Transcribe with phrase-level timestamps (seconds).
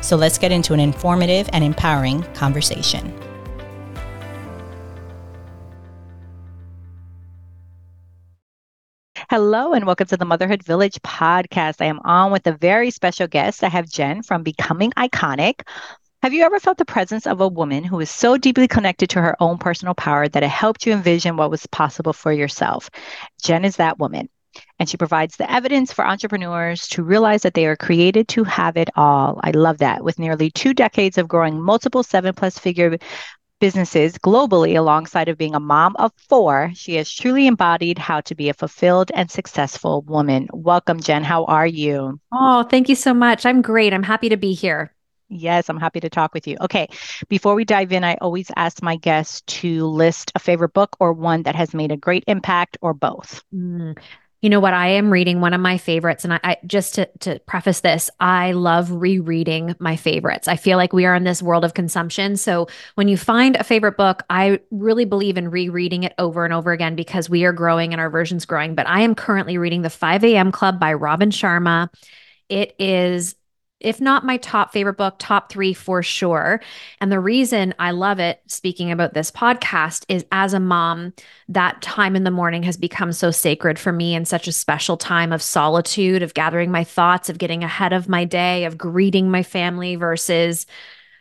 [0.00, 3.12] So let's get into an informative and empowering conversation.
[9.30, 11.76] Hello, and welcome to the Motherhood Village podcast.
[11.80, 13.64] I am on with a very special guest.
[13.64, 15.62] I have Jen from Becoming Iconic.
[16.22, 19.22] Have you ever felt the presence of a woman who is so deeply connected to
[19.22, 22.90] her own personal power that it helped you envision what was possible for yourself?
[23.42, 24.28] Jen is that woman
[24.82, 28.76] and she provides the evidence for entrepreneurs to realize that they are created to have
[28.76, 29.38] it all.
[29.44, 30.02] I love that.
[30.02, 32.98] With nearly two decades of growing multiple seven plus figure
[33.60, 38.34] businesses globally alongside of being a mom of four, she has truly embodied how to
[38.34, 40.48] be a fulfilled and successful woman.
[40.52, 41.22] Welcome, Jen.
[41.22, 42.18] How are you?
[42.32, 43.46] Oh, thank you so much.
[43.46, 43.94] I'm great.
[43.94, 44.92] I'm happy to be here.
[45.28, 46.56] Yes, I'm happy to talk with you.
[46.60, 46.88] Okay,
[47.28, 51.12] before we dive in, I always ask my guests to list a favorite book or
[51.12, 53.42] one that has made a great impact or both.
[53.54, 53.96] Mm,
[54.42, 54.74] you know what?
[54.74, 56.24] I am reading one of my favorites.
[56.24, 60.48] And I, I, just to, to preface this, I love rereading my favorites.
[60.48, 62.36] I feel like we are in this world of consumption.
[62.36, 66.52] So when you find a favorite book, I really believe in rereading it over and
[66.52, 68.74] over again because we are growing and our version's growing.
[68.74, 70.50] But I am currently reading The 5 a.m.
[70.50, 71.88] Club by Robin Sharma.
[72.48, 73.36] It is
[73.82, 76.60] if not my top favorite book, top three for sure.
[77.00, 81.12] And the reason I love it, speaking about this podcast, is as a mom,
[81.48, 84.96] that time in the morning has become so sacred for me and such a special
[84.96, 89.30] time of solitude, of gathering my thoughts, of getting ahead of my day, of greeting
[89.30, 90.66] my family versus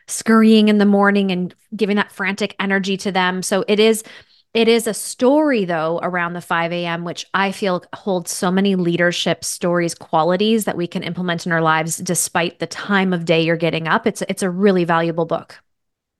[0.08, 3.42] scurrying in the morning and giving that frantic energy to them.
[3.42, 4.04] So it is
[4.53, 8.76] it is a story, though, around the 5 a.m., which I feel holds so many
[8.76, 13.43] leadership stories, qualities that we can implement in our lives despite the time of day
[13.43, 14.05] you're getting up.
[14.05, 15.61] It's it's a really valuable book.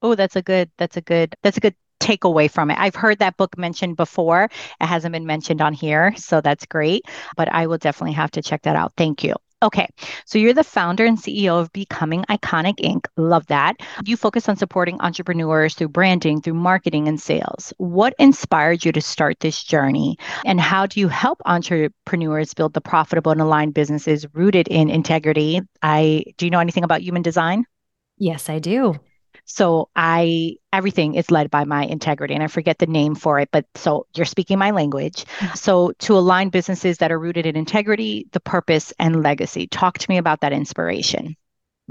[0.02, 2.80] Oh, that's a good, that's a good, that's a good takeaway from it.
[2.80, 4.46] I've heard that book mentioned before.
[4.80, 7.06] It hasn't been mentioned on here, so that's great.
[7.38, 8.94] But I will definitely have to check that out.
[8.98, 9.36] Thank you.
[9.64, 9.88] Okay,
[10.26, 13.06] so you're the founder and CEO of Becoming Iconic Inc.
[13.16, 13.76] Love that.
[14.06, 17.72] You focus on supporting entrepreneurs through branding, through marketing and sales.
[17.78, 20.18] What inspired you to start this journey?
[20.46, 25.62] And how do you help entrepreneurs build the profitable and aligned businesses rooted in integrity?
[25.84, 27.66] I do you know anything about human design?
[28.18, 29.00] Yes, I do.
[29.54, 33.50] So I everything is led by my integrity and I forget the name for it,
[33.52, 35.26] but so you're speaking my language.
[35.26, 35.56] Mm-hmm.
[35.56, 39.68] So to align businesses that are rooted in integrity, the purpose and legacy.
[39.68, 41.36] Talk to me about that inspiration.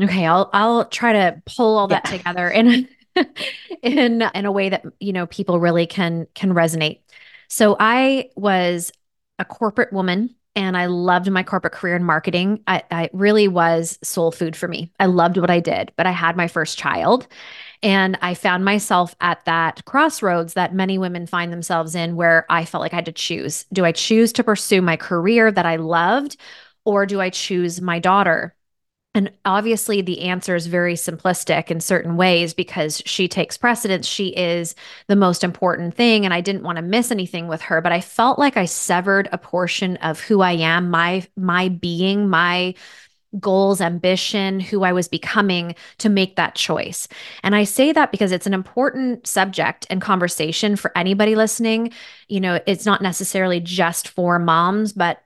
[0.03, 2.11] Okay, I'll I'll try to pull all that yeah.
[2.19, 2.89] together in
[3.83, 7.01] in in a way that you know people really can can resonate.
[7.49, 8.91] So I was
[9.39, 12.63] a corporate woman and I loved my corporate career in marketing.
[12.67, 14.93] I, I really was soul food for me.
[14.99, 17.29] I loved what I did, but I had my first child.
[17.83, 22.65] And I found myself at that crossroads that many women find themselves in where I
[22.65, 23.65] felt like I had to choose.
[23.73, 26.37] Do I choose to pursue my career that I loved,
[26.85, 28.55] or do I choose my daughter?
[29.13, 34.07] And obviously, the answer is very simplistic in certain ways because she takes precedence.
[34.07, 34.77] She is
[35.09, 36.25] the most important thing.
[36.25, 39.29] And I didn't want to miss anything with her, but I felt like I severed
[39.33, 42.75] a portion of who I am, my, my being, my
[43.39, 47.07] goals, ambition, who I was becoming to make that choice.
[47.45, 51.93] And I say that because it's an important subject and conversation for anybody listening.
[52.29, 55.23] You know, it's not necessarily just for moms, but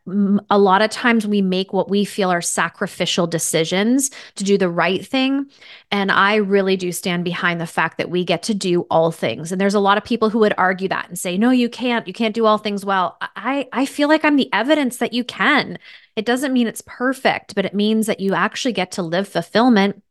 [0.50, 4.68] a lot of times we make what we feel are sacrificial decisions to do the
[4.68, 5.46] right thing.
[5.90, 9.50] And I really do stand behind the fact that we get to do all things.
[9.50, 12.06] And there's a lot of people who would argue that and say, no, you can't,
[12.06, 13.16] you can't do all things well.
[13.20, 15.78] I, I feel like I'm the evidence that you can.
[16.16, 20.02] It doesn't mean it's perfect, but it means that you actually get to live fulfillment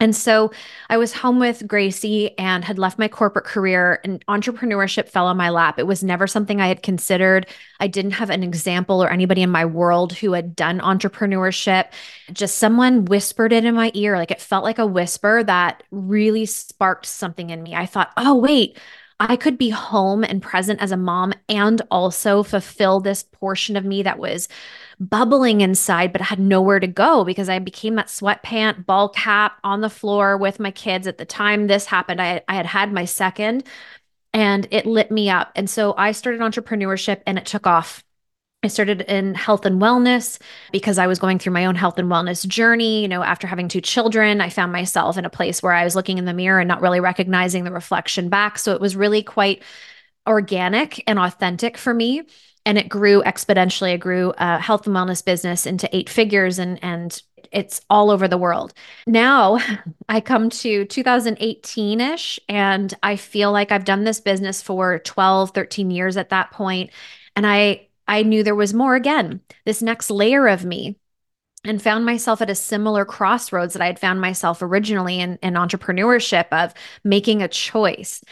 [0.00, 0.52] and so
[0.88, 5.36] I was home with Gracie and had left my corporate career, and entrepreneurship fell on
[5.36, 5.76] my lap.
[5.76, 7.48] It was never something I had considered.
[7.80, 11.86] I didn't have an example or anybody in my world who had done entrepreneurship.
[12.32, 14.16] Just someone whispered it in my ear.
[14.16, 17.74] Like it felt like a whisper that really sparked something in me.
[17.74, 18.78] I thought, oh, wait,
[19.20, 23.84] I could be home and present as a mom and also fulfill this portion of
[23.84, 24.48] me that was
[25.00, 29.80] bubbling inside, but had nowhere to go because I became that sweatpant, ball cap on
[29.80, 31.06] the floor with my kids.
[31.08, 33.64] At the time this happened, I, I had had my second
[34.32, 35.50] and it lit me up.
[35.56, 38.04] And so I started entrepreneurship and it took off
[38.64, 40.40] I started in health and wellness
[40.72, 43.02] because I was going through my own health and wellness journey.
[43.02, 45.94] You know, after having two children, I found myself in a place where I was
[45.94, 48.58] looking in the mirror and not really recognizing the reflection back.
[48.58, 49.62] So it was really quite
[50.26, 52.22] organic and authentic for me.
[52.66, 53.94] And it grew exponentially.
[53.94, 58.28] It grew a health and wellness business into eight figures and and it's all over
[58.28, 58.74] the world.
[59.06, 59.58] Now
[60.08, 65.52] I come to 2018 ish, and I feel like I've done this business for 12,
[65.52, 66.90] 13 years at that point,
[67.36, 70.98] And I I knew there was more again, this next layer of me
[71.64, 75.54] and found myself at a similar crossroads that I had found myself originally in, in
[75.54, 76.72] entrepreneurship of
[77.02, 78.22] making a choice.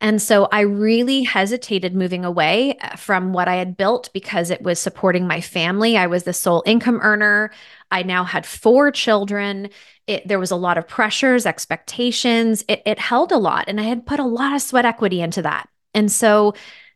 [0.00, 4.62] And so I really hesitated moving away uh, from what I had built because it
[4.62, 5.96] was supporting my family.
[5.96, 7.50] I was the sole income earner.
[7.90, 9.70] I now had four children.
[10.06, 12.64] It, there was a lot of pressures, expectations.
[12.68, 13.64] It, it held a lot.
[13.66, 15.70] And I had put a lot of sweat equity into that.
[15.94, 16.54] And so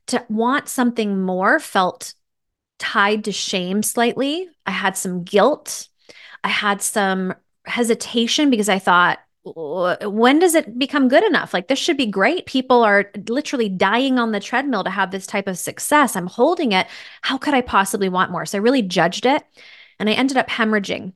[0.09, 2.15] to want something more felt
[2.79, 4.49] tied to shame slightly.
[4.67, 5.89] I had some guilt.
[6.45, 7.35] I had some
[7.67, 11.55] hesitation because I thought, when does it become good enough?
[11.55, 12.47] Like, this should be great.
[12.47, 16.17] People are literally dying on the treadmill to have this type of success.
[16.17, 16.87] I'm holding it.
[17.23, 18.45] How could I possibly want more?
[18.45, 19.43] So I really judged it
[19.99, 21.15] and I ended up hemorrhaging.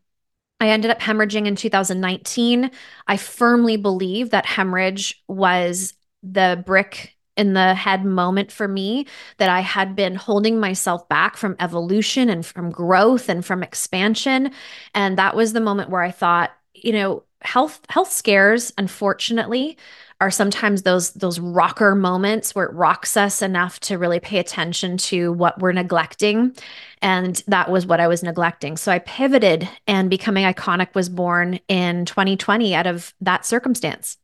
[0.61, 2.71] I ended up hemorrhaging in 2019.
[3.07, 9.07] I firmly believe that hemorrhage was the brick in the head moment for me
[9.39, 14.53] that I had been holding myself back from evolution and from growth and from expansion.
[14.95, 19.77] And that was the moment where I thought, you know, health health scares unfortunately
[20.21, 24.97] are sometimes those those rocker moments where it rocks us enough to really pay attention
[24.97, 26.55] to what we're neglecting.
[27.01, 28.77] And that was what I was neglecting.
[28.77, 34.19] So I pivoted and becoming iconic was born in 2020 out of that circumstance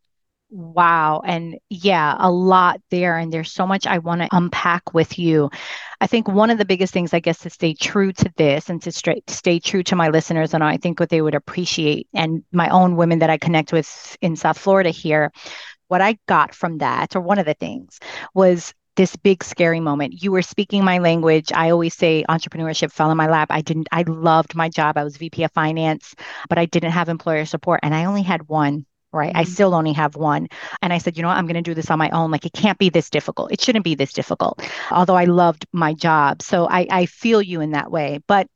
[0.51, 1.21] Wow.
[1.27, 3.19] And yeah, a lot there.
[3.19, 5.51] And there's so much I want to unpack with you.
[6.01, 8.81] I think one of the biggest things, I guess, to stay true to this and
[8.83, 12.69] to stay true to my listeners, and I think what they would appreciate, and my
[12.71, 15.33] own women that I connect with in South Florida here,
[15.89, 17.99] what I got from that, or one of the things,
[18.35, 20.23] was this big scary moment.
[20.23, 21.53] You were speaking my language.
[21.55, 23.49] I always say entrepreneurship fell in my lap.
[23.51, 24.99] I didn't, I loved my job.
[24.99, 26.15] I was VP of finance,
[26.49, 29.31] but I didn't have employer support and I only had one right?
[29.31, 29.39] Mm-hmm.
[29.39, 30.49] I still only have one.
[30.83, 31.37] And I said, you know what?
[31.37, 32.31] I'm going to do this on my own.
[32.31, 33.53] Like it can't be this difficult.
[33.53, 34.63] It shouldn't be this difficult.
[34.91, 36.43] Although I loved my job.
[36.43, 38.21] So I, I feel you in that way.
[38.27, 38.49] But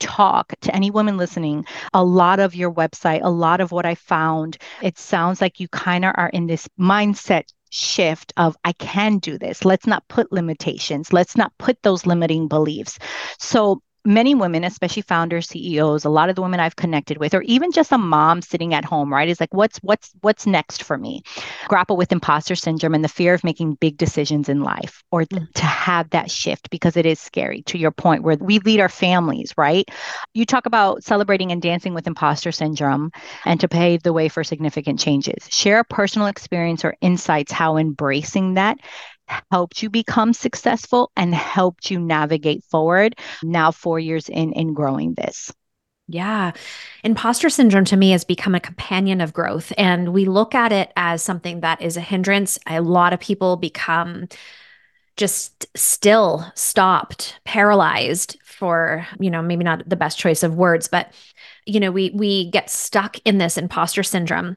[0.00, 1.64] talk to any woman listening
[1.94, 5.66] a lot of your website a lot of what i found it sounds like you
[5.68, 9.64] kind of are in this mindset shift of I can do this.
[9.64, 11.12] Let's not put limitations.
[11.12, 12.98] Let's not put those limiting beliefs.
[13.38, 17.42] So many women, especially founders, CEOs, a lot of the women I've connected with, or
[17.42, 20.96] even just a mom sitting at home, right, is like, what's what's what's next for
[20.96, 21.22] me?
[21.68, 25.44] Grapple with imposter syndrome and the fear of making big decisions in life, or mm-hmm.
[25.54, 27.62] to have that shift because it is scary.
[27.62, 29.88] To your point, where we lead our families, right?
[30.32, 33.10] You talk about celebrating and dancing with imposter syndrome,
[33.44, 35.46] and to pave the way for significant changes.
[35.50, 38.78] Share a personal experience or insights how embracing that
[39.50, 45.14] helped you become successful and helped you navigate forward now 4 years in in growing
[45.14, 45.52] this
[46.08, 46.52] yeah.
[47.04, 49.72] Imposter syndrome to me has become a companion of growth.
[49.76, 52.58] And we look at it as something that is a hindrance.
[52.66, 54.26] A lot of people become
[55.18, 61.12] just still, stopped, paralyzed for, you know, maybe not the best choice of words, but,
[61.66, 64.56] you know, we we get stuck in this imposter syndrome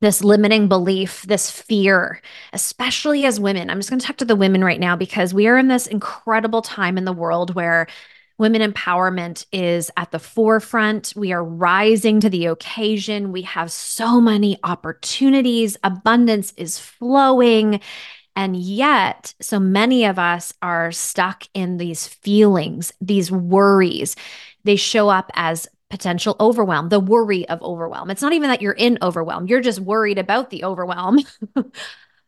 [0.00, 3.68] this limiting belief, this fear, especially as women.
[3.68, 5.86] I'm just going to talk to the women right now because we are in this
[5.86, 7.86] incredible time in the world where
[8.38, 11.12] women empowerment is at the forefront.
[11.14, 13.32] We are rising to the occasion.
[13.32, 17.80] We have so many opportunities, abundance is flowing.
[18.34, 24.16] And yet, so many of us are stuck in these feelings, these worries.
[24.64, 28.10] They show up as potential overwhelm, the worry of overwhelm.
[28.10, 31.18] It's not even that you're in overwhelm, you're just worried about the overwhelm.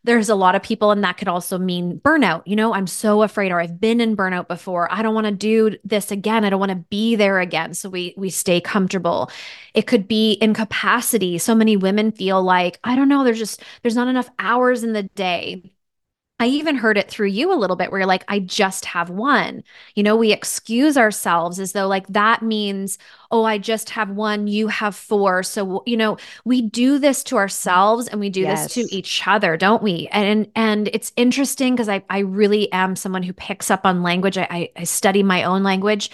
[0.05, 2.43] There's a lot of people, and that could also mean burnout.
[2.45, 4.93] You know, I'm so afraid, or I've been in burnout before.
[4.93, 6.45] I don't want to do this again.
[6.45, 7.73] I don't want to be there again.
[7.73, 9.31] So we we stay comfortable.
[9.75, 11.39] It could be incapacity.
[11.39, 14.93] So many women feel like, I don't know, there's just there's not enough hours in
[14.93, 15.63] the day
[16.43, 19.11] I even heard it through you a little bit where you're like, I just have
[19.11, 19.63] one.
[19.95, 22.99] You know, we excuse ourselves as though like that means,
[23.31, 25.45] oh, I just have one, you have four.
[25.45, 28.75] So, you know, we do this to ourselves and we do yes.
[28.75, 30.09] this to each other, don't we?
[30.11, 34.37] And and it's interesting because I I really am someone who picks up on language.
[34.37, 36.11] I, I study my own language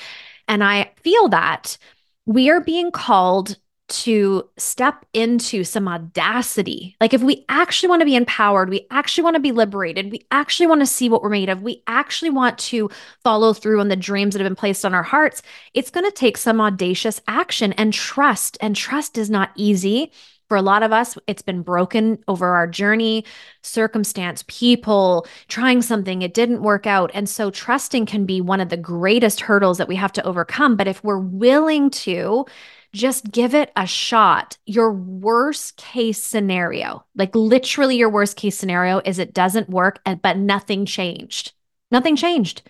[0.46, 1.78] and I feel that
[2.26, 3.56] we are being called
[3.88, 6.96] to step into some audacity.
[7.00, 10.26] Like, if we actually want to be empowered, we actually want to be liberated, we
[10.30, 12.90] actually want to see what we're made of, we actually want to
[13.24, 15.42] follow through on the dreams that have been placed on our hearts,
[15.72, 18.58] it's going to take some audacious action and trust.
[18.60, 20.12] And trust is not easy.
[20.48, 23.26] For a lot of us, it's been broken over our journey,
[23.62, 27.10] circumstance, people, trying something, it didn't work out.
[27.12, 30.76] And so, trusting can be one of the greatest hurdles that we have to overcome.
[30.76, 32.46] But if we're willing to,
[32.92, 34.56] just give it a shot.
[34.66, 40.20] Your worst case scenario, like literally your worst case scenario, is it doesn't work, and,
[40.22, 41.52] but nothing changed.
[41.90, 42.62] Nothing changed.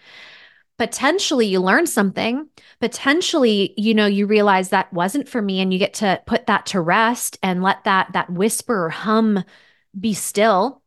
[0.79, 2.49] Potentially, you learn something.
[2.81, 6.67] Potentially, you know, you realize that wasn't for me, and you get to put that
[6.67, 9.43] to rest and let that that whisper or hum
[9.99, 10.83] be still.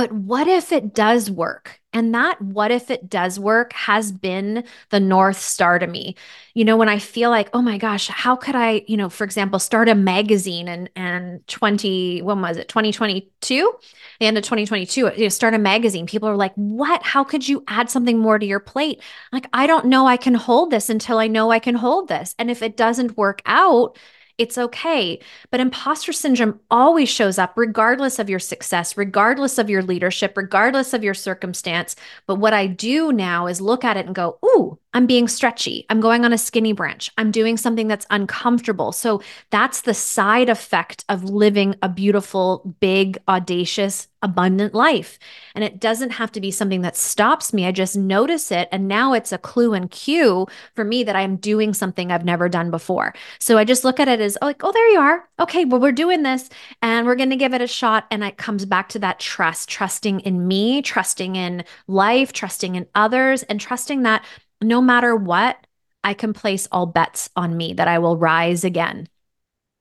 [0.00, 1.78] But what if it does work?
[1.92, 6.16] And that what if it does work has been the North Star to me.
[6.54, 9.24] You know, when I feel like, oh my gosh, how could I, you know, for
[9.24, 12.68] example, start a magazine and and 20, when was it?
[12.68, 13.74] 2022?
[14.20, 16.06] The end of 2022, you know, start a magazine.
[16.06, 17.02] People are like, what?
[17.02, 19.02] How could you add something more to your plate?
[19.32, 22.34] Like, I don't know I can hold this until I know I can hold this.
[22.38, 23.98] And if it doesn't work out,
[24.40, 25.20] it's okay.
[25.50, 30.94] But imposter syndrome always shows up, regardless of your success, regardless of your leadership, regardless
[30.94, 31.94] of your circumstance.
[32.26, 35.86] But what I do now is look at it and go, Ooh, I'm being stretchy.
[35.88, 37.10] I'm going on a skinny branch.
[37.16, 38.90] I'm doing something that's uncomfortable.
[38.92, 45.18] So that's the side effect of living a beautiful, big, audacious, abundant life.
[45.54, 47.66] And it doesn't have to be something that stops me.
[47.66, 48.68] I just notice it.
[48.72, 52.48] And now it's a clue and cue for me that I'm doing something I've never
[52.48, 53.14] done before.
[53.38, 55.28] So I just look at it as oh, like, oh, there you are.
[55.38, 56.50] Okay, well, we're doing this
[56.82, 58.06] and we're going to give it a shot.
[58.10, 62.86] And it comes back to that trust, trusting in me, trusting in life, trusting in
[62.94, 64.24] others, and trusting that
[64.60, 65.56] no matter what,
[66.02, 69.08] I can place all bets on me that I will rise again.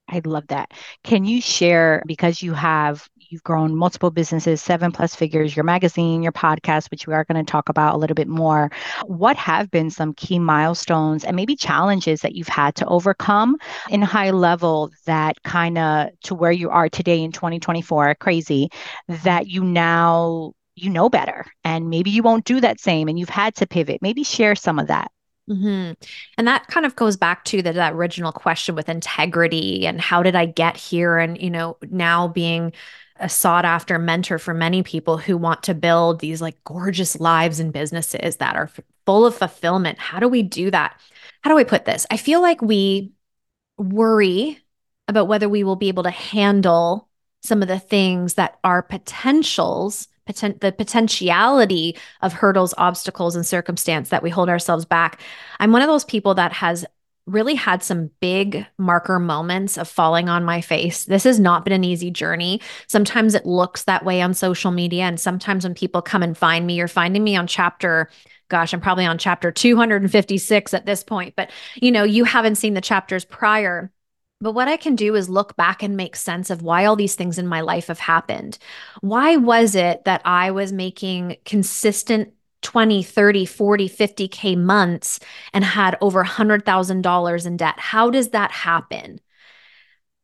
[0.10, 0.72] I love that.
[1.04, 6.24] Can you share because you have you've grown multiple businesses, seven plus figures, your magazine,
[6.24, 8.72] your podcast, which we are going to talk about a little bit more.
[9.06, 13.58] What have been some key milestones and maybe challenges that you've had to overcome
[13.90, 18.70] in high level that kind of to where you are today in 2024, crazy,
[19.10, 19.24] mm-hmm.
[19.24, 23.30] that you now you know better and maybe you won't do that same and you've
[23.30, 24.02] had to pivot.
[24.02, 25.12] Maybe share some of that.
[25.50, 25.94] Mm-hmm.
[26.38, 30.22] and that kind of goes back to the, that original question with integrity and how
[30.22, 31.18] did i get here?
[31.18, 32.72] And you know now being
[33.20, 37.60] a sought after mentor for many people who want to build these like gorgeous lives
[37.60, 38.70] and businesses that are
[39.06, 40.00] full of fulfillment.
[40.00, 41.00] How do we do that?
[41.42, 42.06] How do i put this?
[42.10, 43.12] I feel like we
[43.78, 44.60] worry
[45.08, 47.10] about whether we will be able to handle
[47.42, 54.24] some of the things that are potentials the potentiality of hurdles, obstacles, and circumstance that
[54.24, 55.22] we hold ourselves back.
[55.60, 56.86] I'm one of those people that has
[57.26, 61.06] really had some big marker moments of falling on my face.
[61.06, 62.60] This has not been an easy journey.
[62.88, 65.04] Sometimes it looks that way on social media.
[65.04, 68.10] And sometimes when people come and find me, you're finding me on chapter
[68.50, 72.74] gosh, I'm probably on chapter 256 at this point, but you know, you haven't seen
[72.74, 73.92] the chapters prior.
[74.42, 77.16] But what I can do is look back and make sense of why all these
[77.16, 78.58] things in my life have happened.
[79.02, 85.20] Why was it that I was making consistent 20, 30, 40, 50K months
[85.54, 87.80] and had over $100,000 in debt?
[87.80, 89.20] How does that happen?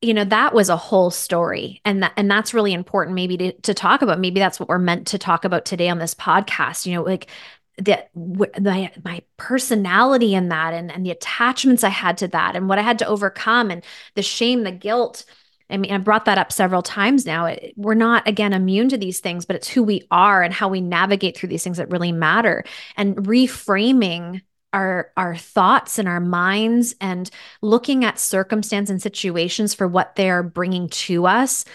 [0.02, 3.52] you know that was a whole story and that and that's really important maybe to,
[3.62, 6.86] to talk about maybe that's what we're meant to talk about today on this podcast
[6.86, 7.28] you know like
[7.78, 12.70] that my my personality in that and and the attachments I had to that and
[12.70, 13.84] what I had to overcome and
[14.16, 15.26] the shame, the guilt.
[15.70, 17.54] I mean, I brought that up several times now.
[17.76, 20.80] We're not again immune to these things, but it's who we are and how we
[20.80, 22.64] navigate through these things that really matter.
[22.96, 24.42] And reframing
[24.74, 27.30] our our thoughts and our minds and
[27.62, 31.66] looking at circumstance and situations for what they're bringing to us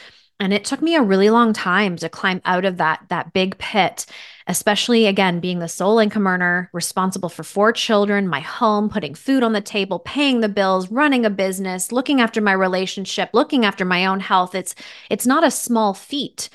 [0.41, 3.57] and it took me a really long time to climb out of that that big
[3.59, 4.07] pit
[4.51, 9.45] especially again being the sole income earner, responsible for four children, my home, putting food
[9.45, 13.85] on the table, paying the bills, running a business, looking after my relationship, looking after
[13.85, 14.57] my own health.
[14.57, 14.75] It's
[15.09, 16.49] it's not a small feat.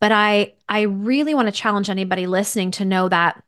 [0.00, 3.44] But I I really want to challenge anybody listening to know that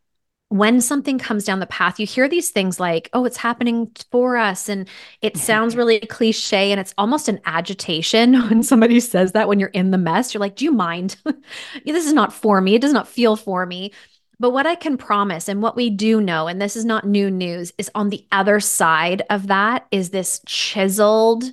[0.49, 4.37] when something comes down the path, you hear these things like, oh, it's happening for
[4.37, 4.69] us.
[4.69, 4.89] And
[5.21, 5.79] it sounds mm-hmm.
[5.79, 9.99] really cliche and it's almost an agitation when somebody says that when you're in the
[9.99, 10.33] mess.
[10.33, 11.17] You're like, do you mind?
[11.85, 12.75] this is not for me.
[12.75, 13.93] It does not feel for me.
[14.39, 17.31] But what I can promise and what we do know, and this is not new
[17.31, 21.45] news, is on the other side of that is this chiseled,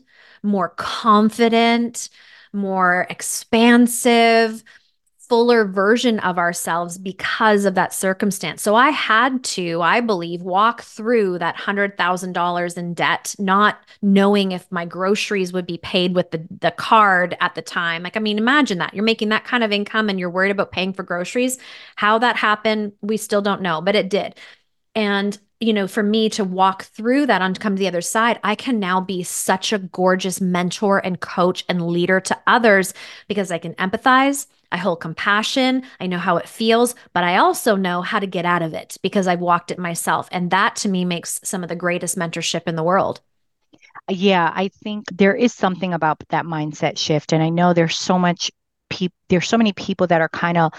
[0.44, 2.10] more confident,
[2.52, 4.64] more expansive,
[5.34, 8.62] fuller version of ourselves because of that circumstance.
[8.62, 14.72] So I had to, I believe, walk through that $100,000 in debt, not knowing if
[14.72, 18.04] my groceries would be paid with the, the card at the time.
[18.04, 20.72] Like, I mean, imagine that you're making that kind of income and you're worried about
[20.72, 21.58] paying for groceries.
[21.96, 24.36] How that happened, we still don't know, but it did.
[24.94, 28.38] And you know, for me to walk through that and come to the other side,
[28.44, 32.94] I can now be such a gorgeous mentor and coach and leader to others
[33.30, 34.46] because I can empathize.
[34.74, 35.84] I hold compassion.
[36.00, 38.98] I know how it feels, but I also know how to get out of it
[39.04, 40.28] because I've walked it myself.
[40.32, 43.22] And that to me makes some of the greatest mentorship in the world.
[44.10, 47.34] Yeah, I think there is something about that mindset shift.
[47.34, 48.52] And I know there's so much
[48.90, 50.74] people, there's so many people that are kind of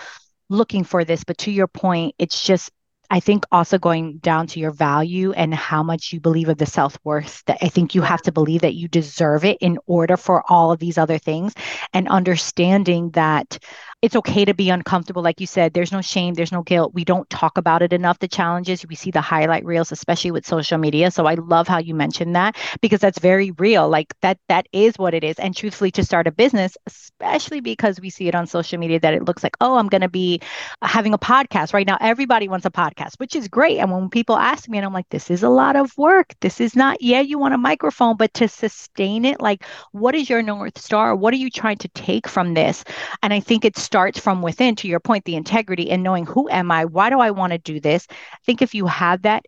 [0.51, 2.71] looking for this, but to your point, it's just
[3.11, 6.67] I think also going down to your value and how much you believe of the
[6.67, 10.17] self worth that I think you have to believe that you deserve it in order
[10.17, 11.55] for all of these other things
[11.93, 13.59] and understanding that
[14.05, 15.23] it's okay to be uncomfortable.
[15.23, 16.93] Like you said, there's no shame, there's no guilt.
[16.93, 18.87] We don't talk about it enough, the challenges.
[18.87, 21.11] We see the highlight reels, especially with social media.
[21.11, 23.89] So I love how you mentioned that because that's very real.
[23.89, 25.39] Like that, that is what it is.
[25.39, 29.15] And truthfully, to start a business, especially because we see it on social media that
[29.15, 30.39] it looks like, oh, I'm going to be
[30.83, 31.97] having a podcast right now.
[32.03, 33.79] Everybody wants a podcast, which is great.
[33.79, 36.35] And when people ask me, and I'm like, this is a lot of work.
[36.43, 40.29] This is not, yeah, you want a microphone, but to sustain it, like, what is
[40.29, 41.17] your North Star?
[41.17, 42.85] What are you trying to take from this?
[43.23, 46.49] And I think it's starts from within, to your point, the integrity and knowing who
[46.51, 46.85] am I?
[46.85, 48.09] Why do I want to do this?
[48.11, 49.45] I think if you have that,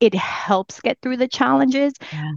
[0.00, 1.92] it helps get through the challenges.
[2.12, 2.32] Yeah.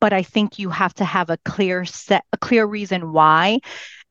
[0.00, 3.58] But I think you have to have a clear set, a clear reason why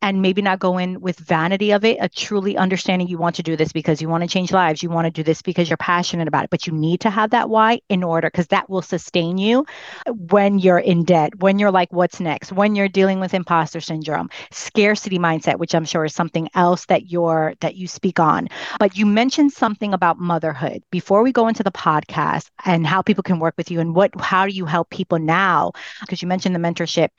[0.02, 3.44] and maybe not go in with vanity of it, a truly understanding you want to
[3.44, 5.78] do this because you want to change lives, you want to do this because you're
[5.78, 8.82] passionate about it, but you need to have that why in order because that will
[8.82, 9.66] sustain you
[10.06, 14.30] when you're in debt, when you're like, what's next, when you're dealing with imposter syndrome,
[14.52, 18.50] scarcity mindset, which I'm sure is something else that you're that you speak on.
[18.80, 23.24] But you mentioned something about motherhood before we go into the podcast and how people
[23.24, 25.72] can work with you and what how do you help people now?
[26.02, 27.10] Because you mentioned the mentorship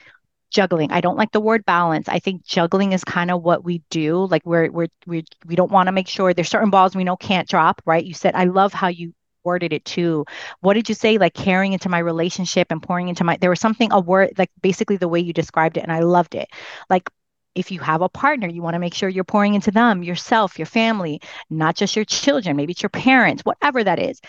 [0.50, 0.93] juggling.
[0.93, 2.09] I don't like the word balance.
[2.09, 4.26] I think juggling is kind of what we do.
[4.26, 7.17] Like we're we're we we don't want to make sure there's certain balls we know
[7.17, 8.05] can't drop, right?
[8.05, 9.14] You said I love how you
[9.45, 10.25] worded it too.
[10.61, 11.19] What did you say?
[11.19, 14.50] Like carrying into my relationship and pouring into my there was something a word like
[14.62, 16.49] basically the way you described it and I loved it.
[16.90, 17.09] Like
[17.55, 20.59] if you have a partner, you want to make sure you're pouring into them, yourself,
[20.59, 24.21] your family, not just your children, maybe it's your parents, whatever that is.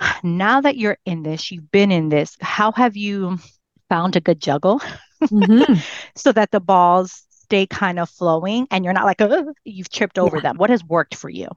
[0.22, 3.38] Now that you're in this, you've been in this, how have you
[3.90, 4.80] found a good juggle
[5.22, 5.74] mm-hmm.
[6.16, 10.18] so that the balls stay kind of flowing and you're not like oh, you've tripped
[10.18, 10.42] over yeah.
[10.42, 10.56] them.
[10.56, 11.48] What has worked for you?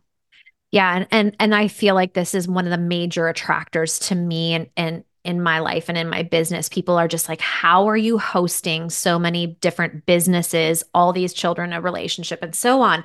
[0.71, 4.15] Yeah and, and and i feel like this is one of the major attractors to
[4.15, 6.67] me and and in my life and in my business.
[6.67, 11.71] People are just like how are you hosting so many different businesses all these children
[11.71, 13.03] a relationship and so on?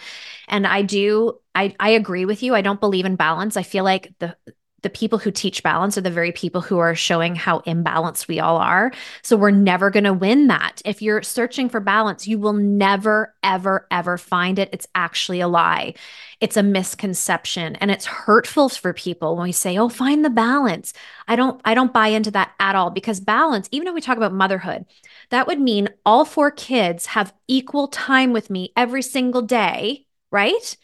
[0.49, 2.55] And i do i i agree with you.
[2.55, 3.57] I don't believe in balance.
[3.57, 4.37] I feel like the
[4.83, 8.39] the people who teach balance are the very people who are showing how imbalanced we
[8.39, 8.93] all are.
[9.23, 10.81] So we're never going to win that.
[10.85, 14.69] If you're searching for balance, you will never, ever, ever find it.
[14.73, 15.95] It's actually a lie.
[16.41, 20.93] It's a misconception and it's hurtful for people when we say, "Oh, find the balance."
[21.27, 24.17] I don't I don't buy into that at all because balance, even if we talk
[24.17, 24.87] about motherhood,
[25.31, 30.77] that would mean all four kids have equal time with me every single day, right?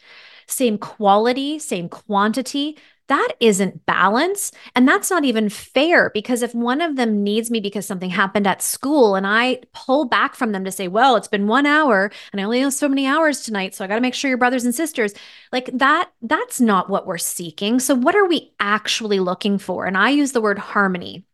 [0.47, 4.51] Same quality, same quantity that isn't balance.
[4.75, 8.47] And that's not even fair because if one of them needs me because something happened
[8.47, 12.11] at school and I pull back from them to say, well, it's been one hour
[12.31, 13.75] and I only have so many hours tonight.
[13.75, 15.13] So I got to make sure your brothers and sisters
[15.51, 17.79] like that, that's not what we're seeking.
[17.79, 19.85] So what are we actually looking for?
[19.85, 21.25] And I use the word harmony.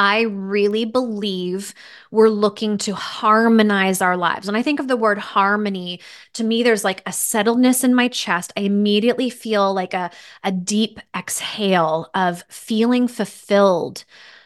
[0.00, 1.74] I really believe
[2.10, 4.46] we're looking to harmonize our lives.
[4.46, 6.00] When I think of the word harmony,
[6.32, 8.50] to me, there's like a settledness in my chest.
[8.56, 10.10] I immediately feel like a,
[10.42, 14.04] a deep exhale of feeling fulfilled,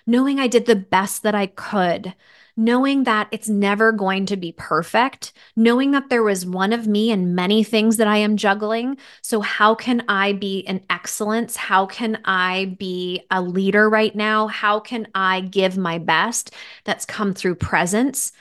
[0.08, 2.14] knowing I did the best that I could,
[2.56, 7.10] knowing that it's never going to be perfect, knowing that there was one of me
[7.10, 8.96] and many things that I am juggling.
[9.22, 11.56] So, how can I be an excellence?
[11.56, 14.46] How can I be a leader right now?
[14.46, 16.52] How can I give my best
[16.84, 18.32] that's come through presence?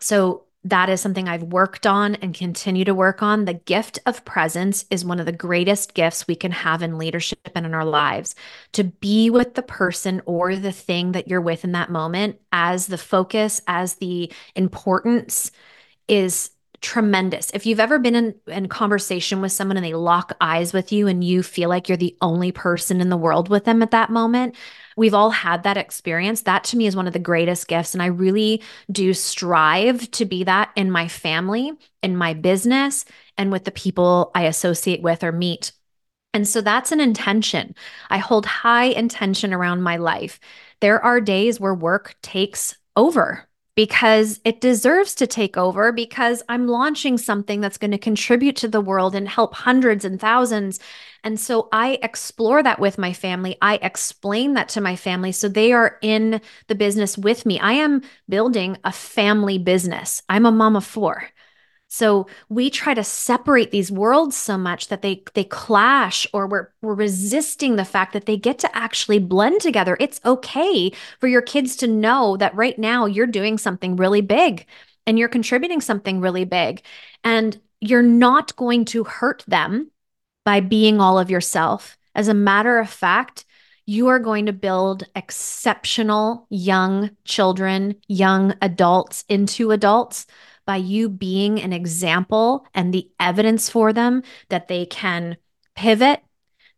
[0.00, 3.44] So, that is something I've worked on and continue to work on.
[3.44, 7.50] The gift of presence is one of the greatest gifts we can have in leadership
[7.54, 8.34] and in our lives.
[8.72, 12.86] To be with the person or the thing that you're with in that moment as
[12.86, 15.50] the focus, as the importance
[16.06, 16.50] is
[16.80, 17.50] tremendous.
[17.52, 21.08] If you've ever been in, in conversation with someone and they lock eyes with you
[21.08, 24.10] and you feel like you're the only person in the world with them at that
[24.10, 24.54] moment,
[24.98, 26.42] we've all had that experience.
[26.42, 27.94] That to me is one of the greatest gifts.
[27.94, 33.04] And I really do strive to be that in my family, in my business,
[33.38, 35.72] and with the people I associate with or meet.
[36.34, 37.74] And so that's an intention.
[38.10, 40.38] I hold high intention around my life.
[40.80, 43.47] There are days where work takes over
[43.78, 48.66] because it deserves to take over because I'm launching something that's going to contribute to
[48.66, 50.80] the world and help hundreds and thousands.
[51.22, 53.56] And so I explore that with my family.
[53.62, 57.60] I explain that to my family so they are in the business with me.
[57.60, 60.24] I am building a family business.
[60.28, 61.28] I'm a mom of four.
[61.88, 66.68] So we try to separate these worlds so much that they they clash or we're
[66.82, 69.96] we're resisting the fact that they get to actually blend together.
[69.98, 74.66] It's okay for your kids to know that right now you're doing something really big
[75.06, 76.82] and you're contributing something really big
[77.24, 79.90] and you're not going to hurt them
[80.44, 81.96] by being all of yourself.
[82.14, 83.46] As a matter of fact,
[83.86, 90.26] you are going to build exceptional young children, young adults into adults
[90.68, 95.38] by you being an example and the evidence for them that they can
[95.74, 96.20] pivot,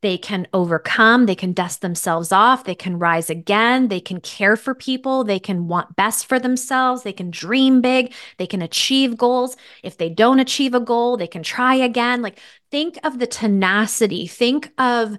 [0.01, 4.55] they can overcome, they can dust themselves off, they can rise again, they can care
[4.55, 9.17] for people, they can want best for themselves, they can dream big, they can achieve
[9.17, 9.57] goals.
[9.83, 12.23] If they don't achieve a goal, they can try again.
[12.23, 12.39] Like
[12.71, 15.19] think of the tenacity, think of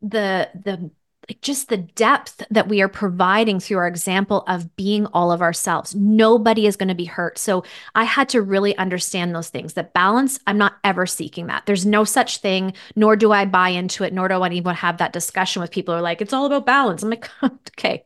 [0.00, 0.92] the the
[1.28, 5.40] like just the depth that we are providing through our example of being all of
[5.40, 5.94] ourselves.
[5.94, 7.38] Nobody is going to be hurt.
[7.38, 9.74] So I had to really understand those things.
[9.74, 11.64] That balance, I'm not ever seeking that.
[11.66, 14.98] There's no such thing, nor do I buy into it, nor do I even have
[14.98, 17.02] that discussion with people who are like, it's all about balance.
[17.02, 18.04] I'm like, okay,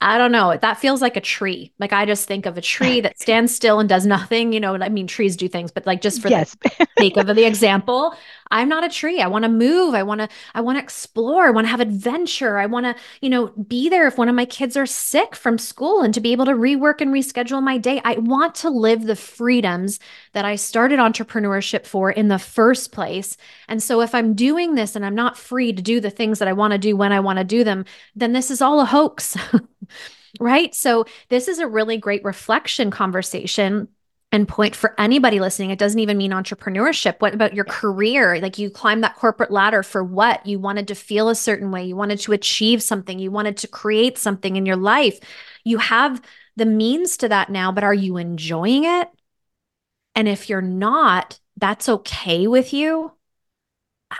[0.00, 0.56] I don't know.
[0.56, 1.72] That feels like a tree.
[1.78, 4.52] Like I just think of a tree that stands still and does nothing.
[4.52, 6.56] You know, I mean, trees do things, but like just for yes.
[6.62, 8.14] the sake of the example,
[8.50, 9.20] I'm not a tree.
[9.20, 9.94] I want to move.
[9.94, 11.46] I want to, I want to explore.
[11.46, 12.58] I want to have adventure.
[12.58, 15.58] I want to, you know, be there if one of my kids are sick from
[15.58, 18.00] school and to be able to rework and reschedule my day.
[18.04, 20.00] I want to live the freedoms
[20.32, 23.36] that I started entrepreneurship for in the first place.
[23.68, 26.48] And so if I'm doing this and I'm not free to do the things that
[26.48, 28.84] I want to do when I want to do them, then this is all a
[28.84, 29.36] hoax.
[30.40, 30.74] right?
[30.74, 33.88] So this is a really great reflection conversation
[34.30, 35.70] and point for anybody listening.
[35.70, 37.20] It doesn't even mean entrepreneurship.
[37.20, 38.38] What about your career?
[38.40, 40.44] Like you climbed that corporate ladder for what?
[40.44, 41.86] You wanted to feel a certain way.
[41.86, 43.18] You wanted to achieve something.
[43.18, 45.18] You wanted to create something in your life.
[45.64, 46.20] You have
[46.56, 49.08] the means to that now, but are you enjoying it?
[50.14, 53.12] And if you're not, that's okay with you.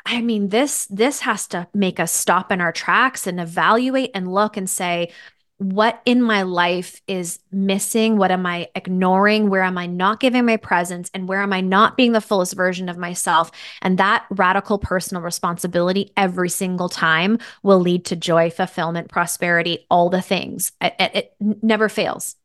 [0.07, 4.33] I mean, this this has to make us stop in our tracks and evaluate and
[4.33, 5.13] look and say,
[5.59, 8.17] what in my life is missing?
[8.17, 9.51] What am I ignoring?
[9.51, 11.11] Where am I not giving my presence?
[11.13, 13.51] And where am I not being the fullest version of myself?
[13.83, 20.11] And that radical personal responsibility every single time will lead to joy, fulfillment, prosperity, all
[20.11, 20.73] the things.
[20.81, 22.37] It, it, it never fails.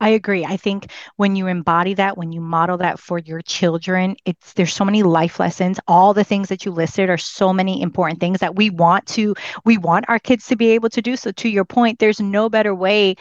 [0.00, 0.44] I agree.
[0.44, 4.72] I think when you embody that, when you model that for your children, it's there's
[4.72, 5.78] so many life lessons.
[5.88, 9.34] All the things that you listed are so many important things that we want to
[9.64, 11.16] we want our kids to be able to do.
[11.16, 13.16] So to your point, there's no better way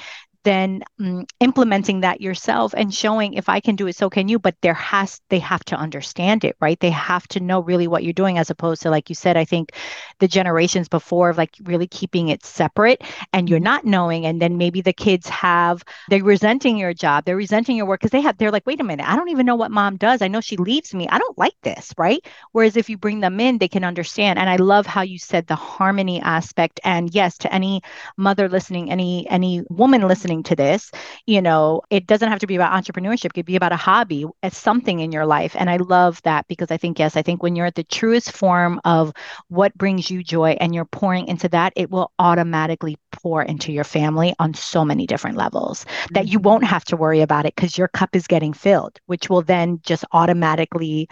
[0.47, 4.39] then um, implementing that yourself and showing if I can do it, so can you.
[4.39, 6.79] But there has they have to understand it, right?
[6.79, 9.35] They have to know really what you're doing, as opposed to like you said.
[9.35, 9.73] I think
[10.19, 13.65] the generations before of like really keeping it separate, and you're mm-hmm.
[13.65, 17.85] not knowing, and then maybe the kids have they're resenting your job, they're resenting your
[17.85, 19.97] work because they have they're like, wait a minute, I don't even know what mom
[19.97, 20.21] does.
[20.21, 21.09] I know she leaves me.
[21.09, 22.25] I don't like this, right?
[22.53, 24.39] Whereas if you bring them in, they can understand.
[24.39, 26.79] And I love how you said the harmony aspect.
[26.85, 27.81] And yes, to any
[28.15, 30.91] mother listening, any any woman listening listening to this,
[31.25, 33.25] you know, it doesn't have to be about entrepreneurship.
[33.25, 35.55] It could be about a hobby as something in your life.
[35.57, 38.31] And I love that because I think, yes, I think when you're at the truest
[38.31, 39.13] form of
[39.49, 43.83] what brings you joy and you're pouring into that, it will automatically pour into your
[43.83, 46.13] family on so many different levels mm-hmm.
[46.13, 49.29] that you won't have to worry about it because your cup is getting filled, which
[49.29, 51.07] will then just automatically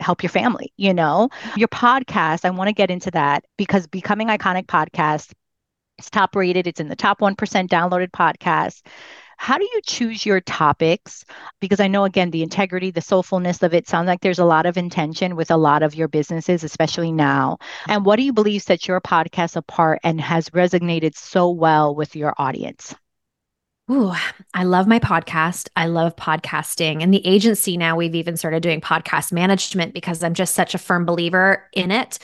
[0.00, 4.28] help your family you know your podcast i want to get into that because becoming
[4.28, 5.32] iconic podcast
[5.98, 7.36] it's top rated, it's in the top 1%
[7.68, 8.82] downloaded podcast.
[9.36, 11.24] How do you choose your topics?
[11.60, 14.66] Because I know, again, the integrity, the soulfulness of it sounds like there's a lot
[14.66, 17.58] of intention with a lot of your businesses, especially now.
[17.86, 22.16] And what do you believe sets your podcast apart and has resonated so well with
[22.16, 22.96] your audience?
[23.90, 24.12] Ooh,
[24.52, 25.68] I love my podcast.
[25.74, 27.02] I love podcasting.
[27.02, 30.78] And the agency now, we've even started doing podcast management because I'm just such a
[30.78, 32.18] firm believer in it.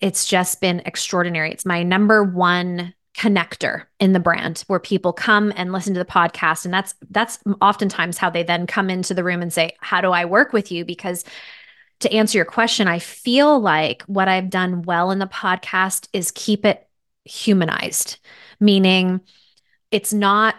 [0.00, 1.50] It's just been extraordinary.
[1.50, 6.04] It's my number one connector in the brand where people come and listen to the
[6.04, 10.02] podcast and that's that's oftentimes how they then come into the room and say how
[10.02, 11.24] do i work with you because
[12.00, 16.30] to answer your question i feel like what i've done well in the podcast is
[16.30, 16.86] keep it
[17.24, 18.18] humanized
[18.60, 19.18] meaning
[19.90, 20.54] it's not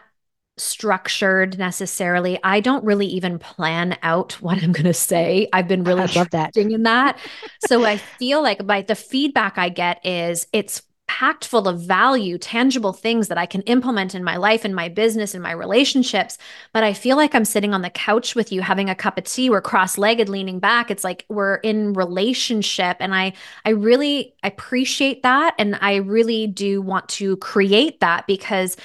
[0.57, 2.39] structured necessarily.
[2.43, 5.47] I don't really even plan out what I'm going to say.
[5.53, 7.19] I've been really I love that in that.
[7.67, 12.37] so I feel like by the feedback I get is it's packed full of value,
[12.37, 16.37] tangible things that I can implement in my life and my business and my relationships.
[16.73, 19.23] But I feel like I'm sitting on the couch with you having a cup of
[19.23, 20.91] tea, we're cross-legged leaning back.
[20.91, 23.33] It's like we're in relationship and I
[23.65, 28.75] I really appreciate that and I really do want to create that because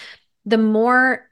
[0.47, 1.29] the more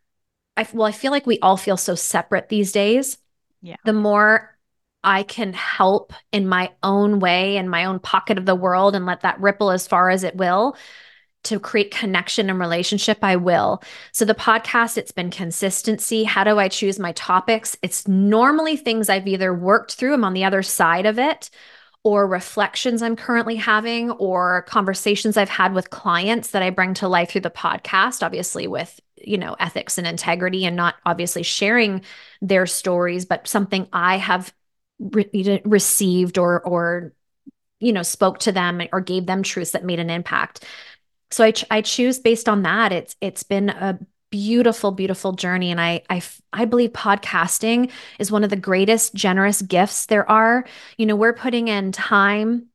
[0.56, 3.18] I well I feel like we all feel so separate these days.
[3.62, 3.76] Yeah.
[3.84, 4.56] The more
[5.02, 9.06] I can help in my own way in my own pocket of the world and
[9.06, 10.76] let that ripple as far as it will
[11.44, 13.82] to create connection and relationship, I will.
[14.12, 16.24] So, the podcast, it's been consistency.
[16.24, 17.76] How do I choose my topics?
[17.82, 21.50] It's normally things I've either worked through, I'm on the other side of it,
[22.02, 27.08] or reflections I'm currently having, or conversations I've had with clients that I bring to
[27.08, 32.02] life through the podcast, obviously, with you know ethics and integrity and not obviously sharing
[32.40, 34.52] their stories but something i have
[35.00, 37.12] re- received or or
[37.80, 40.64] you know spoke to them or gave them truths that made an impact.
[41.30, 42.92] So I, ch- I choose based on that.
[42.92, 43.98] It's it's been a
[44.30, 49.61] beautiful beautiful journey and I, I i believe podcasting is one of the greatest generous
[49.62, 50.64] gifts there are.
[50.98, 52.66] You know we're putting in time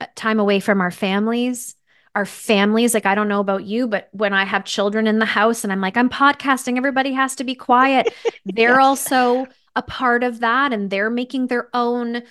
[0.00, 1.76] uh, time away from our families
[2.14, 5.24] our families like i don't know about you but when i have children in the
[5.24, 8.12] house and i'm like i'm podcasting everybody has to be quiet
[8.44, 9.46] they're also
[9.76, 12.22] a part of that and they're making their own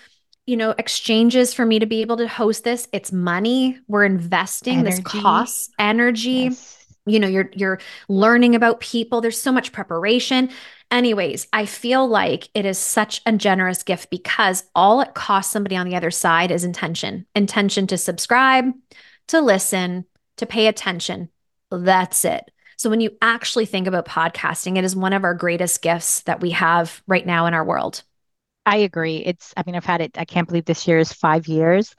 [0.50, 2.88] you know exchanges for me to be able to host this.
[2.92, 3.78] It's money.
[3.88, 4.80] We're investing.
[4.80, 4.96] Energy.
[4.96, 6.50] this costs energy.
[6.50, 6.86] Yes.
[7.06, 9.22] you know you're you're learning about people.
[9.22, 10.50] There's so much preparation.
[10.92, 15.76] Anyways i feel like it is such a generous gift because all it costs somebody
[15.76, 17.28] on the other side is intention.
[17.36, 18.74] Intention to subscribe
[19.30, 20.06] to listen
[20.38, 21.30] to pay attention
[21.72, 25.82] that's it so when you actually think about podcasting, it is one of our greatest
[25.82, 28.04] gifts that we have right now in our world.
[28.66, 29.18] I agree.
[29.18, 31.94] It's, I mean, I've had it, I can't believe this year is five years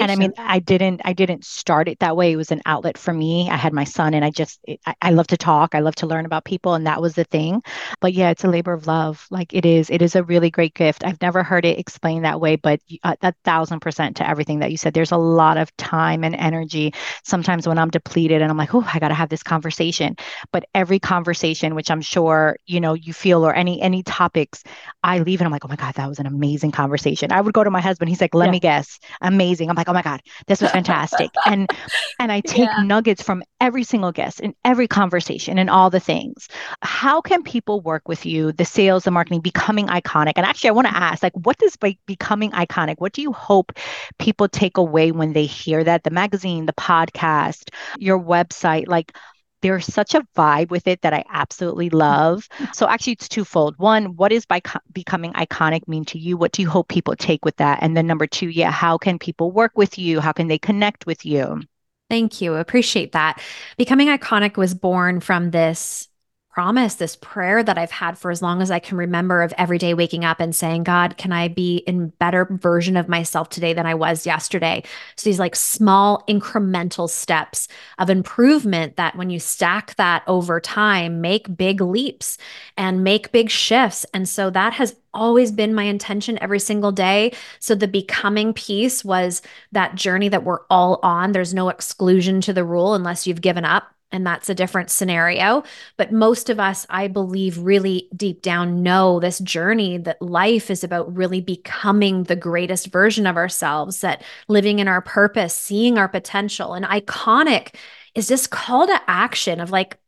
[0.00, 2.32] and I mean, I didn't, I didn't start it that way.
[2.32, 3.48] It was an outlet for me.
[3.50, 5.74] I had my son, and I just, I, I, love to talk.
[5.74, 7.62] I love to learn about people, and that was the thing.
[8.00, 9.26] But yeah, it's a labor of love.
[9.30, 11.04] Like it is, it is a really great gift.
[11.04, 14.70] I've never heard it explained that way, but uh, a thousand percent to everything that
[14.70, 14.94] you said.
[14.94, 16.92] There's a lot of time and energy.
[17.24, 20.16] Sometimes when I'm depleted, and I'm like, oh, I got to have this conversation.
[20.52, 24.62] But every conversation, which I'm sure you know you feel, or any any topics,
[25.02, 27.32] I leave and I'm like, oh my god, that was an amazing conversation.
[27.32, 28.08] I would go to my husband.
[28.08, 28.52] He's like, let yeah.
[28.52, 29.70] me guess, amazing.
[29.70, 31.30] I'm like, oh my God, this was fantastic.
[31.46, 31.70] and
[32.18, 32.82] and I take yeah.
[32.82, 36.48] nuggets from every single guest in every conversation and all the things.
[36.82, 40.32] How can people work with you, the sales, the marketing, becoming iconic?
[40.36, 42.96] And actually, I want to ask, like, what does like becoming iconic?
[42.98, 43.72] What do you hope
[44.18, 46.04] people take away when they hear that?
[46.04, 49.16] The magazine, the podcast, your website, like
[49.64, 52.46] there's such a vibe with it that I absolutely love.
[52.74, 53.78] So actually, it's twofold.
[53.78, 54.60] One, what is by
[54.92, 56.36] becoming iconic mean to you?
[56.36, 57.78] What do you hope people take with that?
[57.80, 60.20] And then number two, yeah, how can people work with you?
[60.20, 61.62] How can they connect with you?
[62.10, 62.56] Thank you.
[62.56, 63.40] Appreciate that.
[63.78, 66.08] Becoming iconic was born from this
[66.54, 69.76] promise, this prayer that I've had for as long as I can remember of every
[69.76, 73.72] day waking up and saying, God, can I be in better version of myself today
[73.72, 74.84] than I was yesterday?
[75.16, 77.66] So these like small incremental steps
[77.98, 82.38] of improvement that when you stack that over time, make big leaps
[82.76, 84.06] and make big shifts.
[84.14, 87.32] And so that has always been my intention every single day.
[87.58, 91.32] So the becoming piece was that journey that we're all on.
[91.32, 95.64] There's no exclusion to the rule unless you've given up and that's a different scenario.
[95.96, 100.84] But most of us, I believe, really deep down know this journey that life is
[100.84, 106.08] about really becoming the greatest version of ourselves, that living in our purpose, seeing our
[106.08, 106.74] potential.
[106.74, 107.74] And iconic
[108.14, 109.98] is this call to action of like,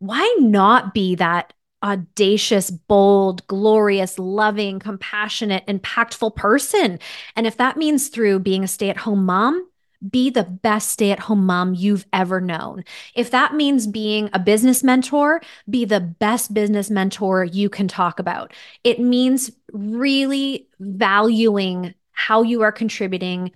[0.00, 1.52] why not be that
[1.84, 6.98] audacious, bold, glorious, loving, compassionate, impactful person?
[7.36, 9.68] And if that means through being a stay at home mom,
[10.10, 12.84] be the best stay at home mom you've ever known.
[13.14, 18.18] If that means being a business mentor, be the best business mentor you can talk
[18.18, 18.52] about.
[18.84, 23.52] It means really valuing how you are contributing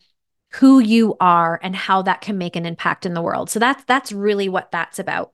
[0.53, 3.51] who you are and how that can make an impact in the world.
[3.51, 5.33] So that's that's really what that's about.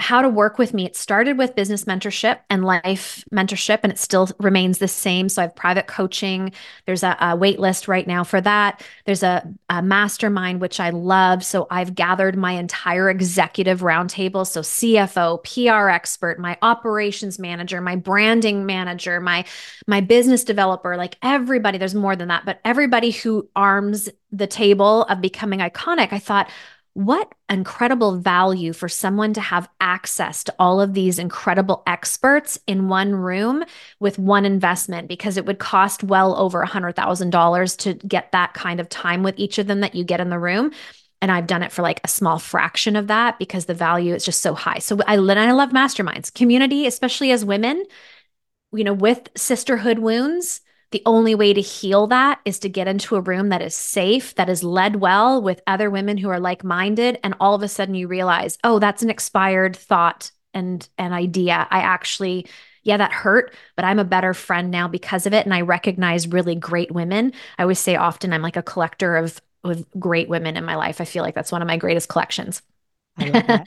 [0.00, 0.86] How to work with me.
[0.86, 5.28] It started with business mentorship and life mentorship, and it still remains the same.
[5.28, 6.52] So I have private coaching.
[6.86, 8.82] There's a, a wait list right now for that.
[9.04, 11.44] There's a, a mastermind, which I love.
[11.44, 14.46] So I've gathered my entire executive roundtable.
[14.46, 19.44] So CFO, PR expert, my operations manager, my branding manager, my
[19.86, 21.76] my business developer, like everybody.
[21.76, 26.12] There's more than that, but everybody who arms the table of becoming iconic.
[26.12, 26.48] I thought,
[26.94, 32.88] what incredible value for someone to have access to all of these incredible experts in
[32.88, 33.64] one room
[34.00, 38.88] with one investment because it would cost well over $100,000 to get that kind of
[38.88, 40.72] time with each of them that you get in the room.
[41.22, 44.24] And I've done it for like a small fraction of that because the value is
[44.24, 44.78] just so high.
[44.78, 47.84] So I, I love masterminds, community, especially as women,
[48.72, 53.16] you know, with sisterhood wounds the only way to heal that is to get into
[53.16, 56.64] a room that is safe, that is led well with other women who are like
[56.64, 57.18] minded.
[57.22, 61.68] And all of a sudden you realize, oh, that's an expired thought and an idea.
[61.70, 62.46] I actually,
[62.82, 65.46] yeah, that hurt, but I'm a better friend now because of it.
[65.46, 67.32] And I recognize really great women.
[67.56, 71.00] I always say often I'm like a collector of, of great women in my life.
[71.00, 72.62] I feel like that's one of my greatest collections.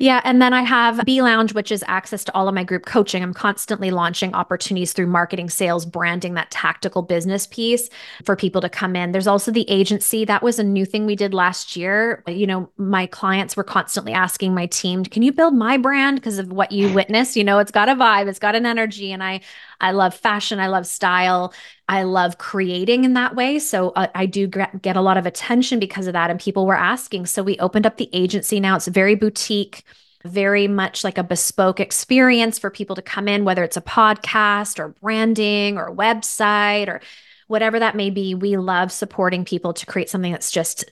[0.00, 0.20] yeah.
[0.24, 3.22] And then I have B Lounge, which is access to all of my group coaching.
[3.22, 7.88] I'm constantly launching opportunities through marketing, sales, branding, that tactical business piece
[8.24, 9.12] for people to come in.
[9.12, 10.24] There's also the agency.
[10.24, 12.22] That was a new thing we did last year.
[12.28, 16.16] You know, my clients were constantly asking my team, can you build my brand?
[16.16, 19.12] Because of what you witnessed, you know, it's got a vibe, it's got an energy.
[19.12, 19.40] And I,
[19.80, 20.60] I love fashion.
[20.60, 21.52] I love style.
[21.88, 23.58] I love creating in that way.
[23.58, 26.30] So uh, I do get a lot of attention because of that.
[26.30, 27.26] And people were asking.
[27.26, 28.76] So we opened up the agency now.
[28.76, 29.84] It's very boutique,
[30.24, 34.78] very much like a bespoke experience for people to come in, whether it's a podcast
[34.78, 37.00] or branding or website or
[37.46, 38.34] whatever that may be.
[38.34, 40.84] We love supporting people to create something that's just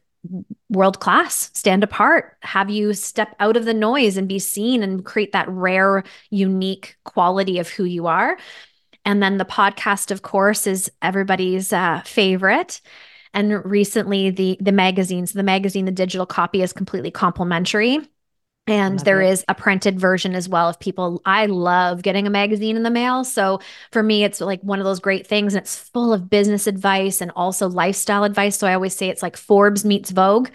[0.68, 5.05] world class, stand apart, have you step out of the noise and be seen and
[5.05, 8.38] create that rare, unique quality of who you are.
[9.05, 12.81] And then the podcast, of course, is everybody's uh, favorite.
[13.35, 17.99] And recently, the the magazines, the magazine, the digital copy is completely complimentary.
[18.69, 19.31] And there it.
[19.33, 20.69] is a printed version as well.
[20.71, 23.25] If people, I love getting a magazine in the mail.
[23.25, 23.59] So
[23.91, 25.55] for me, it's like one of those great things.
[25.55, 28.57] And it's full of business advice and also lifestyle advice.
[28.57, 30.49] So I always say it's like Forbes meets Vogue.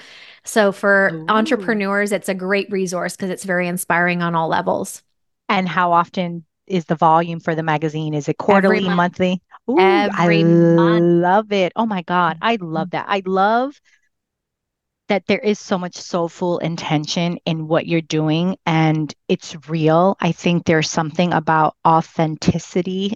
[0.45, 1.25] So for Ooh.
[1.27, 5.03] entrepreneurs, it's a great resource because it's very inspiring on all levels.
[5.49, 8.13] And how often is the volume for the magazine?
[8.13, 8.97] Is it quarterly, month.
[8.97, 9.41] monthly?
[9.69, 11.03] Ooh, Every I month.
[11.03, 11.73] love it.
[11.75, 12.37] Oh my God.
[12.41, 13.05] I love that.
[13.07, 13.79] I love
[15.09, 20.17] that there is so much soulful intention in what you're doing and it's real.
[20.19, 23.13] I think there's something about authenticity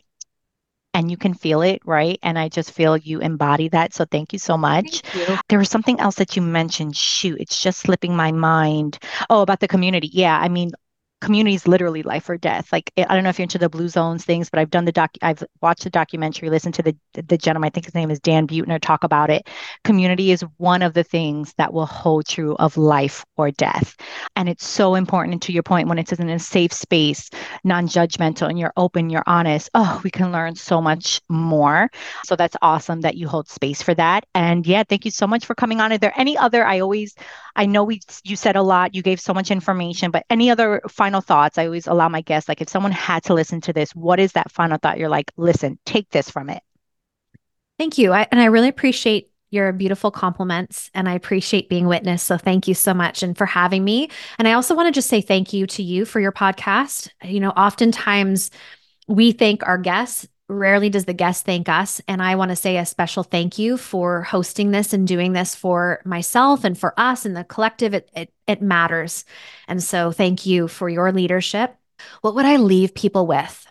[0.93, 2.19] and you can feel it, right?
[2.21, 3.93] And I just feel you embody that.
[3.93, 5.01] So thank you so much.
[5.13, 5.37] You.
[5.47, 6.95] There was something else that you mentioned.
[6.95, 8.99] Shoot, it's just slipping my mind.
[9.29, 10.09] Oh, about the community.
[10.11, 10.37] Yeah.
[10.37, 10.71] I mean,
[11.21, 12.71] community is literally life or death.
[12.71, 14.91] Like I don't know if you're into the blue zones things, but I've done the
[14.91, 15.11] doc.
[15.21, 17.67] I've watched the documentary, listened to the the gentleman.
[17.67, 19.47] I think his name is Dan Buettner talk about it.
[19.83, 23.95] Community is one of the things that will hold true of life or death,
[24.35, 25.33] and it's so important.
[25.33, 27.29] And to your point, when it's in a safe space,
[27.63, 29.69] non-judgmental, and you're open, you're honest.
[29.75, 31.89] Oh, we can learn so much more.
[32.25, 34.25] So that's awesome that you hold space for that.
[34.33, 35.91] And yeah, thank you so much for coming on.
[35.91, 36.65] Are there any other?
[36.65, 37.15] I always,
[37.55, 38.95] I know we you said a lot.
[38.95, 42.21] You gave so much information, but any other final final thoughts, I always allow my
[42.21, 44.97] guests, like if someone had to listen to this, what is that final thought?
[44.97, 46.63] You're like, listen, take this from it.
[47.77, 48.13] Thank you.
[48.13, 52.23] I, and I really appreciate your beautiful compliments and I appreciate being witness.
[52.23, 54.09] So thank you so much and for having me.
[54.39, 57.09] And I also want to just say thank you to you for your podcast.
[57.21, 58.49] You know, oftentimes
[59.09, 62.01] we thank our guests rarely does the guest thank us.
[62.07, 65.55] And I want to say a special thank you for hosting this and doing this
[65.55, 67.93] for myself and for us and the collective.
[67.93, 69.25] It, it, it matters.
[69.67, 71.75] And so thank you for your leadership.
[72.21, 73.70] What would I leave people with?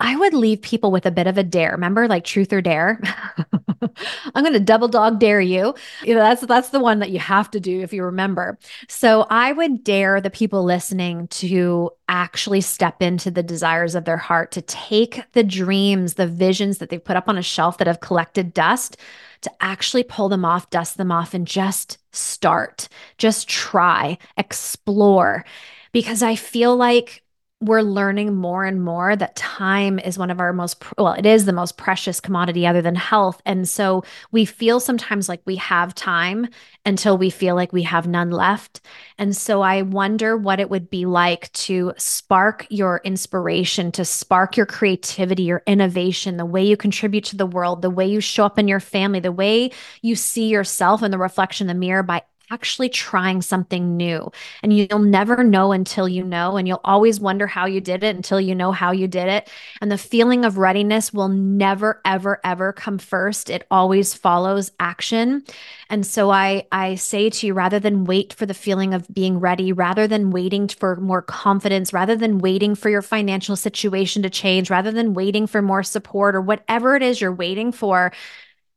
[0.00, 1.72] I would leave people with a bit of a dare.
[1.72, 3.00] Remember, like truth or dare?
[4.34, 5.74] I'm going to double dog dare you.
[6.02, 8.58] you know, that's that's the one that you have to do if you remember.
[8.88, 14.16] So I would dare the people listening to actually step into the desires of their
[14.16, 17.86] heart, to take the dreams, the visions that they've put up on a shelf that
[17.86, 18.96] have collected dust,
[19.42, 22.88] to actually pull them off, dust them off, and just start.
[23.18, 25.44] Just try, explore.
[25.92, 27.22] Because I feel like
[27.60, 31.46] we're learning more and more that time is one of our most well it is
[31.46, 33.40] the most precious commodity other than health.
[33.46, 36.48] And so we feel sometimes like we have time
[36.84, 38.82] until we feel like we have none left.
[39.16, 44.56] And so i wonder what it would be like to spark your inspiration to spark
[44.56, 48.44] your creativity your innovation the way you contribute to the world the way you show
[48.44, 49.70] up in your family the way
[50.02, 54.30] you see yourself in the reflection in the mirror by actually trying something new.
[54.62, 56.56] And you'll never know until you know.
[56.56, 59.50] And you'll always wonder how you did it until you know how you did it.
[59.80, 63.50] And the feeling of readiness will never, ever, ever come first.
[63.50, 65.44] It always follows action.
[65.90, 69.38] And so I, I say to you, rather than wait for the feeling of being
[69.38, 74.30] ready, rather than waiting for more confidence, rather than waiting for your financial situation to
[74.30, 78.12] change, rather than waiting for more support or whatever it is you're waiting for,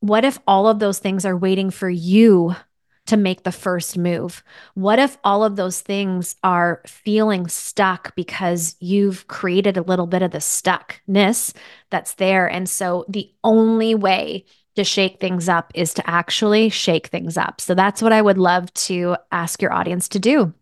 [0.02, 2.56] what if all of those things are waiting for you
[3.10, 4.44] to make the first move?
[4.74, 10.22] What if all of those things are feeling stuck because you've created a little bit
[10.22, 11.54] of the stuckness
[11.90, 12.48] that's there?
[12.48, 14.46] And so the only way
[14.76, 17.60] to shake things up is to actually shake things up.
[17.60, 20.54] So that's what I would love to ask your audience to do.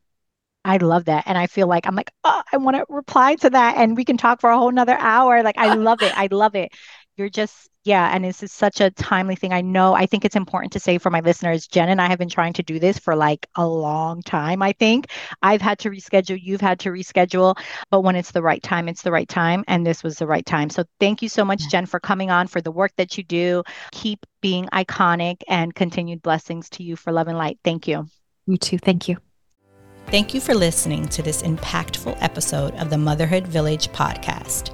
[0.66, 1.24] I love that.
[1.28, 3.78] And I feel like I'm like, oh, I want to reply to that.
[3.78, 5.44] And we can talk for a whole nother hour.
[5.44, 6.12] Like, I love it.
[6.18, 6.72] I love it.
[7.16, 9.54] You're just yeah, and this is such a timely thing.
[9.54, 12.20] I know, I think it's important to say for my listeners, Jen and I have
[12.20, 15.08] been trying to do this for like a long time, I think.
[15.42, 17.58] I've had to reschedule, you've had to reschedule,
[17.90, 19.64] but when it's the right time, it's the right time.
[19.70, 20.70] And this was the right time.
[20.70, 23.64] So thank you so much, Jen, for coming on, for the work that you do.
[23.94, 27.58] Keep being iconic and continued blessings to you for love and light.
[27.64, 28.10] Thank you.
[28.48, 28.78] You too.
[28.78, 29.18] Thank you.
[30.08, 34.74] Thank you for listening to this impactful episode of the Motherhood Village podcast.